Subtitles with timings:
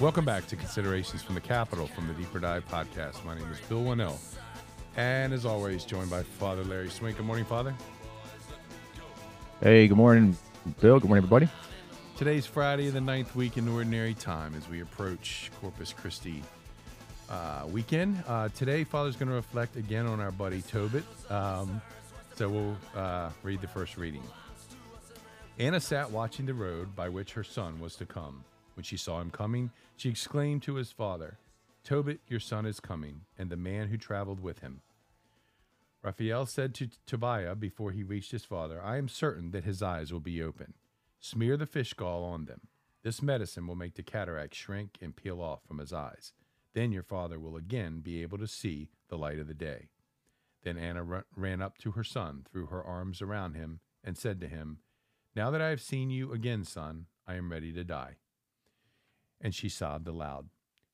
[0.00, 3.22] Welcome back to Considerations from the Capitol from the Deeper Dive podcast.
[3.22, 4.18] My name is Bill Wannall,
[4.96, 7.18] and as always, joined by Father Larry Swink.
[7.18, 7.74] Good morning, Father.
[9.62, 10.38] Hey, good morning,
[10.80, 10.98] Bill.
[10.98, 11.50] Good morning, everybody.
[12.16, 16.42] Today's Friday, the ninth week in Ordinary Time, as we approach Corpus Christi
[17.28, 18.24] uh, weekend.
[18.26, 21.04] Uh, today, Father's going to reflect again on our buddy Tobit.
[21.30, 21.82] Um,
[22.36, 24.22] so we'll uh, read the first reading.
[25.58, 28.44] Anna sat watching the road by which her son was to come.
[28.80, 31.36] When she saw him coming, she exclaimed to his father,
[31.84, 34.80] Tobit, your son is coming, and the man who traveled with him.
[36.02, 40.14] Raphael said to Tobiah before he reached his father, I am certain that his eyes
[40.14, 40.72] will be open.
[41.20, 42.68] Smear the fish gall on them.
[43.02, 46.32] This medicine will make the cataract shrink and peel off from his eyes.
[46.72, 49.90] Then your father will again be able to see the light of the day.
[50.62, 54.48] Then Anna ran up to her son, threw her arms around him, and said to
[54.48, 54.78] him,
[55.36, 58.16] Now that I have seen you again, son, I am ready to die.
[59.40, 60.48] And she sobbed aloud.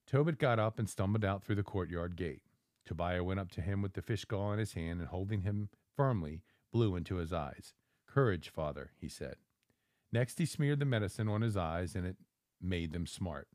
[0.06, 2.42] Tobit got up and stumbled out through the courtyard gate.
[2.84, 5.68] Tobiah went up to him with the fish gall in his hand and holding him
[5.96, 7.74] firmly, blew into his eyes.
[8.06, 9.36] Courage, father, he said.
[10.12, 12.16] Next, he smeared the medicine on his eyes, and it
[12.60, 13.48] made them smart.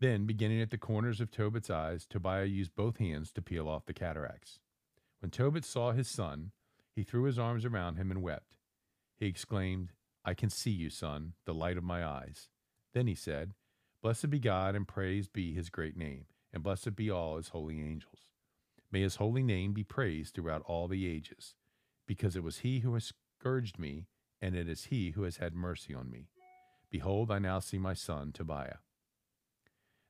[0.00, 3.86] Then, beginning at the corners of Tobit's eyes, Tobiah used both hands to peel off
[3.86, 4.60] the cataracts.
[5.20, 6.50] When Tobit saw his son,
[6.94, 8.58] he threw his arms around him and wept.
[9.16, 9.92] He exclaimed,
[10.24, 12.48] I can see you, son, the light of my eyes.
[12.92, 13.54] Then he said,
[14.04, 17.80] Blessed be God, and praised be his great name, and blessed be all his holy
[17.80, 18.28] angels.
[18.92, 21.54] May his holy name be praised throughout all the ages,
[22.06, 24.04] because it was he who has scourged me,
[24.42, 26.28] and it is he who has had mercy on me.
[26.90, 28.76] Behold, I now see my son Tobiah.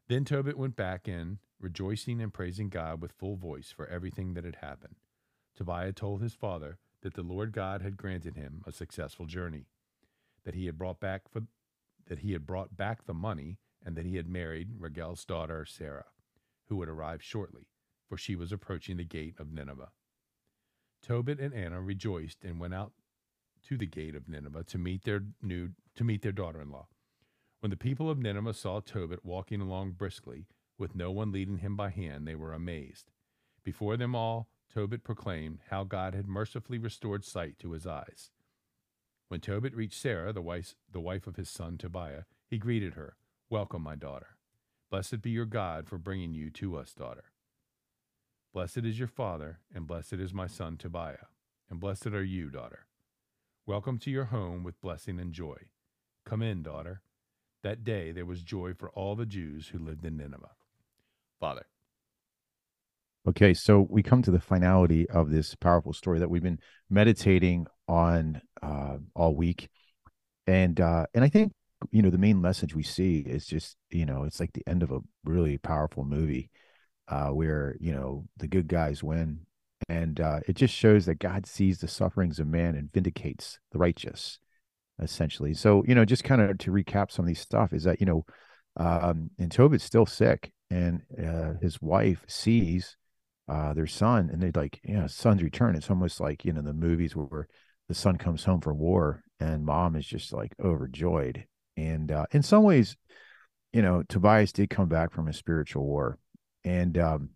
[0.09, 4.45] Then Tobit went back in, rejoicing and praising God with full voice for everything that
[4.45, 4.97] had happened.
[5.55, 9.67] Tobiah told his father that the Lord God had granted him a successful journey,
[10.45, 11.43] that he had brought back for,
[12.09, 16.07] that he had brought back the money, and that he had married Raguel's daughter Sarah,
[16.69, 17.69] who would arrive shortly
[18.09, 19.91] for she was approaching the gate of Nineveh.
[21.03, 22.93] Tobit and Anna rejoiced and went out
[23.67, 26.87] to the gate of Nineveh to meet their new to meet their daughter-in-law.
[27.61, 30.47] When the people of Nineveh saw Tobit walking along briskly,
[30.79, 33.11] with no one leading him by hand, they were amazed.
[33.63, 38.31] Before them all, Tobit proclaimed how God had mercifully restored sight to his eyes.
[39.29, 43.17] When Tobit reached Sarah, the wife, the wife of his son Tobiah, he greeted her,
[43.55, 44.31] Welcome, my daughter.
[44.91, 47.27] Blessed be your God for bringing you to us, daughter.
[48.53, 51.29] Blessed is your father, and blessed is my son Tobiah,
[51.71, 52.87] and blessed are you, daughter.
[53.65, 55.55] Welcome to your home with blessing and joy.
[56.27, 57.03] Come in, daughter.
[57.63, 60.51] That day there was joy for all the Jews who lived in Nineveh.
[61.39, 61.67] Father.
[63.29, 66.59] Okay, so we come to the finality of this powerful story that we've been
[66.91, 69.69] meditating on uh, all week,
[70.49, 71.53] and uh, and I think
[71.91, 74.83] you know the main message we see is just you know it's like the end
[74.83, 76.51] of a really powerful movie
[77.09, 79.41] uh, where you know the good guys win,
[79.89, 83.79] and uh, it just shows that God sees the sufferings of man and vindicates the
[83.79, 84.39] righteous,
[85.01, 85.55] essentially.
[85.55, 88.07] So you know, just kind of to recap some of these stuff is that you
[88.07, 88.25] know,
[88.77, 92.97] um, and Tobit's still sick, and uh, his wife sees
[93.49, 95.77] uh, their son, and they like, you know, son's return.
[95.77, 97.49] It's almost like you know the movies where
[97.89, 101.45] the son comes home from war, and mom is just like overjoyed.
[101.77, 102.97] And uh, in some ways,
[103.73, 106.19] you know, Tobias did come back from a spiritual war.
[106.65, 107.31] And um,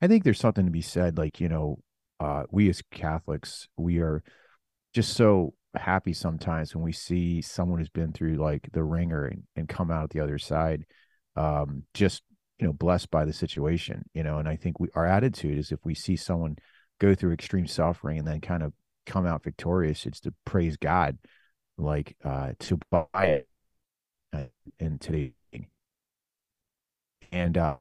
[0.00, 1.78] I think there's something to be said, like, you know,
[2.18, 4.22] uh, we as Catholics, we are
[4.94, 9.42] just so happy sometimes when we see someone who's been through like the wringer and,
[9.56, 10.84] and come out the other side,
[11.36, 12.22] um, just,
[12.58, 15.72] you know, blessed by the situation, you know, and I think we, our attitude is
[15.72, 16.56] if we see someone
[17.00, 18.72] go through extreme suffering and then kind of
[19.06, 21.18] come out victorious, it's to praise God,
[21.76, 23.48] like, uh, to buy it
[24.78, 25.32] in today.
[27.30, 27.76] And, uh,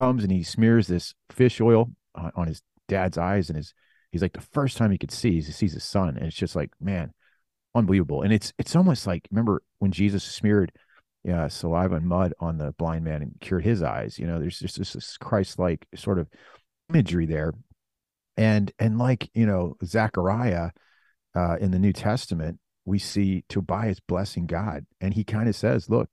[0.00, 3.74] comes and he smears this fish oil on, on his dad's eyes and his
[4.12, 6.16] he's like the first time he could see he sees his son.
[6.16, 7.12] And it's just like man
[7.74, 8.22] unbelievable.
[8.22, 10.72] And it's it's almost like remember when jesus smeared
[11.24, 14.18] yeah, saliva and mud on the blind man and cured his eyes?
[14.18, 16.28] You know there's just this, this christ-like sort of
[16.90, 17.54] imagery there.
[18.36, 20.70] And and like you know zechariah
[21.34, 25.90] uh, in the new testament we see tobias blessing god and he kind of says
[25.90, 26.08] look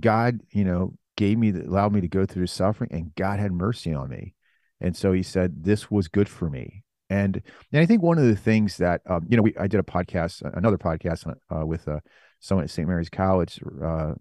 [0.00, 3.52] god you know gave me, allowed me to go through the suffering, and God had
[3.52, 4.34] mercy on me.
[4.80, 6.84] And so he said, This was good for me.
[7.08, 7.40] And,
[7.72, 9.84] and I think one of the things that, um, you know, we, I did a
[9.84, 12.00] podcast, another podcast uh, with uh,
[12.40, 12.86] someone at St.
[12.86, 14.14] Mary's College, uh,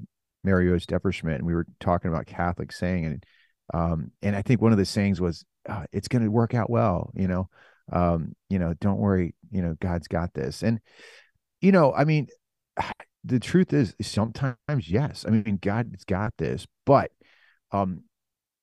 [0.43, 3.25] Mario Depperschmidt, and we were talking about Catholic saying, and,
[3.73, 6.69] um, and I think one of the sayings was, uh, it's going to work out
[6.69, 7.49] well, you know,
[7.91, 10.61] um, you know, don't worry, you know, God's got this.
[10.61, 10.79] And,
[11.65, 12.27] you know, I mean,
[13.23, 14.55] the truth is sometimes
[14.87, 15.25] yes.
[15.27, 17.11] I mean, God's got this, but
[17.71, 18.03] um,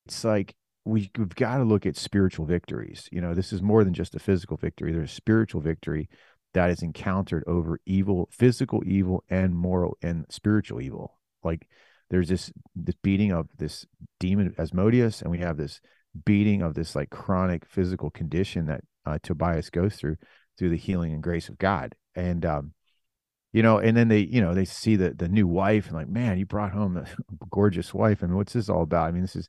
[0.07, 0.55] it's like
[0.85, 3.09] we, we've got to look at spiritual victories.
[3.11, 4.93] You know, this is more than just a physical victory.
[4.93, 6.09] There's spiritual victory
[6.55, 11.19] that is encountered over evil, physical evil, and moral and spiritual evil.
[11.43, 11.67] Like
[12.09, 13.85] there's this this beating of this
[14.21, 15.81] demon Asmodeus, and we have this
[16.25, 20.19] beating of this like chronic physical condition that uh, Tobias goes through
[20.57, 21.97] through the healing and grace of God.
[22.15, 22.75] And um,
[23.53, 26.09] you know, and then they, you know, they see the the new wife and like,
[26.09, 27.07] man, you brought home a
[27.51, 28.23] gorgeous wife.
[28.23, 29.09] I mean, what's this all about?
[29.09, 29.49] I mean, this is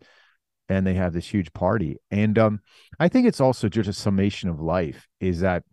[0.70, 1.98] and they have this huge party.
[2.12, 2.62] And um,
[3.00, 5.64] I think it's also just a summation of life is that,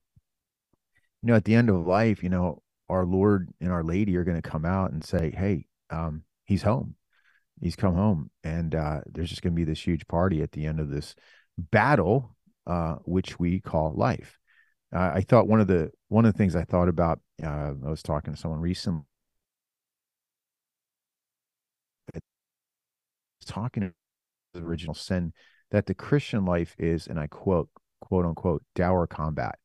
[1.22, 4.24] you know, at the end of life, you know, our Lord and our Lady are
[4.24, 6.96] going to come out and say, Hey, um, he's home.
[7.60, 8.30] He's come home.
[8.42, 11.14] And uh, there's just going to be this huge party at the end of this
[11.56, 12.34] battle,
[12.66, 14.39] uh, which we call life.
[14.94, 17.20] Uh, I thought one of the one of the things I thought about.
[17.42, 19.02] Uh, I was talking to someone recently.
[23.46, 23.92] Talking to
[24.54, 25.32] the original sin
[25.70, 27.68] that the Christian life is, and I quote,
[28.00, 29.58] quote unquote, dour combat.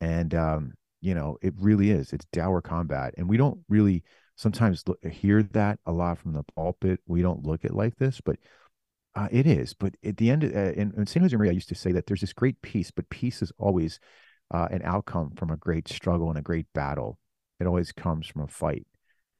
[0.00, 2.12] And, um, you know, it really is.
[2.12, 3.14] It's dour combat.
[3.16, 4.02] And we don't really
[4.36, 7.00] sometimes look, hear that a lot from the pulpit.
[7.06, 8.36] We don't look at like this, but
[9.14, 9.74] uh, it is.
[9.74, 11.24] But at the end, of, uh, in, in St.
[11.24, 14.00] Josemaria, I used to say that there's this great peace, but peace is always
[14.50, 17.18] uh, an outcome from a great struggle and a great battle.
[17.60, 18.86] It always comes from a fight.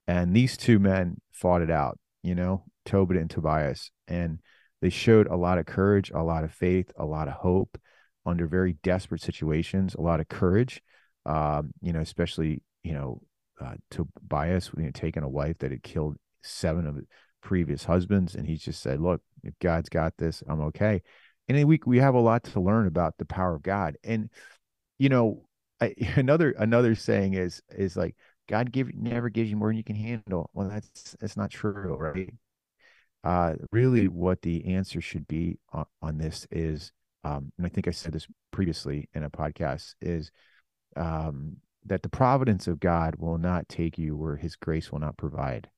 [0.06, 3.90] And these two men fought it out, you know, Tobit and Tobias.
[4.06, 4.40] And
[4.80, 7.78] they showed a lot of courage, a lot of faith, a lot of hope
[8.24, 10.82] under very desperate situations, a lot of courage.
[11.26, 13.20] Um, you know, especially you know
[13.60, 16.98] uh, Tobias, you know, taking a wife that had killed seven of
[17.42, 21.02] previous husbands, and he just said, "Look, if God's got this, I'm okay."
[21.48, 24.30] And we we have a lot to learn about the power of God, and
[24.98, 25.46] you know,
[25.80, 28.16] I, another another saying is is like
[28.48, 30.50] God give never gives you more than you can handle.
[30.54, 32.32] Well, that's that's not true, right?
[33.24, 36.92] uh, really what the answer should be on, on this is,
[37.24, 40.30] um, and I think I said this previously in a podcast, is
[40.96, 45.16] um, that the providence of God will not take you where his grace will not
[45.16, 45.68] provide.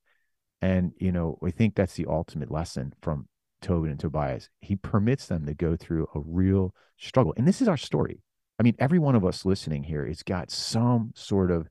[0.61, 3.27] And, you know, I think that's the ultimate lesson from
[3.61, 4.49] Tobit and Tobias.
[4.61, 7.33] He permits them to go through a real struggle.
[7.35, 8.21] And this is our story.
[8.61, 11.67] I mean, every one of us listening here has got some sort of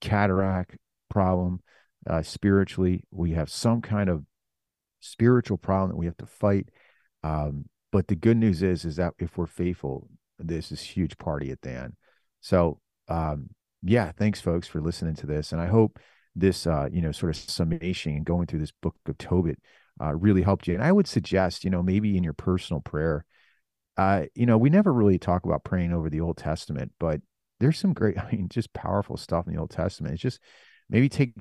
[0.00, 0.76] cataract
[1.10, 1.58] problem
[2.08, 3.02] uh, spiritually.
[3.10, 4.22] We have some kind of
[5.00, 6.68] spiritual problem that we have to fight.
[7.24, 10.08] Um, but the good news is, is that if we're faithful,
[10.38, 11.94] this is huge party at the end.
[12.40, 13.48] So, um,
[13.82, 15.50] yeah, thanks folks for listening to this.
[15.50, 15.98] And I hope
[16.36, 19.58] this, uh, you know, sort of summation and going through this book of Tobit,
[20.00, 20.74] uh, really helped you.
[20.74, 23.24] And I would suggest, you know, maybe in your personal prayer,
[23.98, 27.20] uh, you know, we never really talk about praying over the Old Testament, but
[27.60, 30.14] there's some great, I mean, just powerful stuff in the Old Testament.
[30.14, 30.40] It's just
[30.88, 31.34] maybe take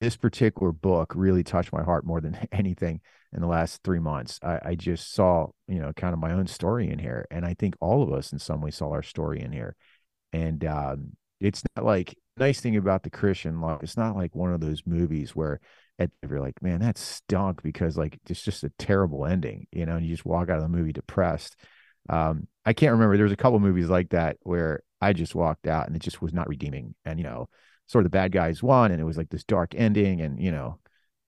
[0.00, 3.00] this particular book really touched my heart more than anything
[3.32, 4.40] in the last three months.
[4.42, 7.26] I, I, just saw, you know, kind of my own story in here.
[7.30, 9.76] And I think all of us in some way saw our story in here.
[10.32, 14.52] And um, it's not like nice thing about the Christian life, it's not like one
[14.52, 15.60] of those movies where
[15.98, 19.96] at, you're like, man, that stunk because like it's just a terrible ending, you know,
[19.96, 21.56] and you just walk out of the movie depressed.
[22.08, 23.16] Um, I can't remember.
[23.16, 26.22] There was a couple movies like that where I just walked out and it just
[26.22, 26.94] was not redeeming.
[27.04, 27.48] And you know,
[27.90, 30.52] sort of the bad guys won and it was like this dark ending and you
[30.52, 30.78] know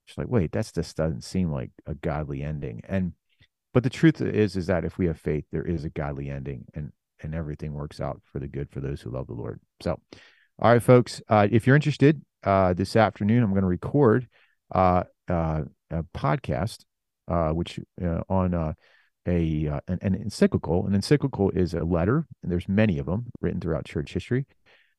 [0.07, 3.13] just like wait that's just doesn't seem like a godly ending and
[3.75, 6.65] but the truth is is that if we have faith there is a godly ending
[6.75, 9.99] and and everything works out for the good for those who love the lord so
[10.63, 14.29] all right folks uh, if you're interested uh, this afternoon i'm going to record
[14.75, 16.85] uh, uh, a podcast
[17.29, 18.75] uh, which uh, on a
[19.27, 23.85] an, an encyclical an encyclical is a letter and there's many of them written throughout
[23.85, 24.47] church history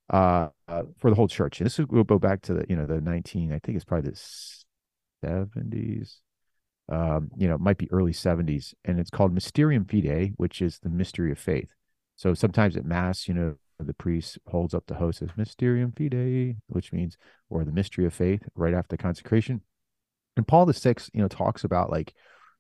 [0.09, 1.59] for the whole church.
[1.59, 4.11] And this will go back to the, you know, the 19, I think it's probably
[4.11, 6.17] the 70s.
[6.91, 8.73] Um, you know, it might be early 70s.
[8.85, 11.69] And it's called Mysterium Fidei, which is the mystery of faith.
[12.15, 16.57] So sometimes at Mass, you know, the priest holds up the host as Mysterium Fidei,
[16.67, 17.17] which means,
[17.49, 19.61] or the mystery of faith right after consecration.
[20.35, 22.13] And Paul the Sixth, you know, talks about like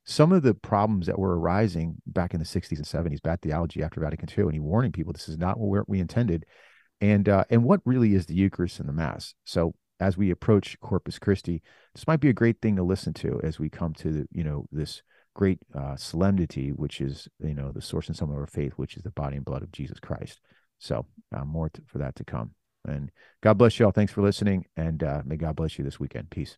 [0.05, 3.81] some of the problems that were arising back in the 60s and 70s, bad theology
[3.81, 6.45] after Vatican II, and he warning people this is not what we intended
[7.01, 9.33] and uh, and what really is the Eucharist and the Mass.
[9.45, 11.61] So as we approach Corpus Christi,
[11.95, 14.43] this might be a great thing to listen to as we come to the, you
[14.43, 15.01] know this
[15.33, 18.95] great uh, solemnity, which is you know the source and sum of our faith, which
[18.95, 20.39] is the body and blood of Jesus Christ.
[20.79, 22.51] So uh, more to, for that to come.
[22.85, 23.11] And
[23.41, 23.91] God bless you all.
[23.91, 26.29] Thanks for listening, and uh, may God bless you this weekend.
[26.29, 26.57] Peace.